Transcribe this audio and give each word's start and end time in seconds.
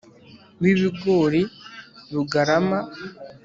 W 0.59 0.63
ibigori 0.73 1.41
rugarama 2.13 2.79